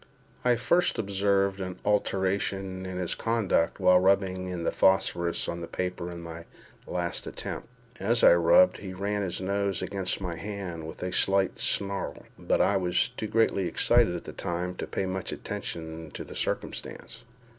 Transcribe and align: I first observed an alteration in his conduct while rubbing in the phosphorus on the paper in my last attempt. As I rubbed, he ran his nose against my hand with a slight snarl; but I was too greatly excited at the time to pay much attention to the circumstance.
I 0.43 0.55
first 0.55 0.97
observed 0.97 1.61
an 1.61 1.77
alteration 1.85 2.87
in 2.87 2.97
his 2.97 3.13
conduct 3.13 3.79
while 3.79 3.99
rubbing 3.99 4.47
in 4.47 4.63
the 4.63 4.71
phosphorus 4.71 5.47
on 5.47 5.61
the 5.61 5.67
paper 5.67 6.09
in 6.09 6.23
my 6.23 6.45
last 6.87 7.27
attempt. 7.27 7.67
As 7.99 8.23
I 8.23 8.33
rubbed, 8.33 8.77
he 8.77 8.95
ran 8.95 9.21
his 9.21 9.39
nose 9.39 9.83
against 9.83 10.19
my 10.19 10.37
hand 10.37 10.87
with 10.87 11.03
a 11.03 11.11
slight 11.13 11.59
snarl; 11.61 12.25
but 12.39 12.59
I 12.59 12.77
was 12.77 13.09
too 13.09 13.27
greatly 13.27 13.67
excited 13.67 14.15
at 14.15 14.23
the 14.23 14.33
time 14.33 14.73
to 14.77 14.87
pay 14.87 15.05
much 15.05 15.31
attention 15.31 16.09
to 16.15 16.23
the 16.23 16.35
circumstance. 16.35 17.23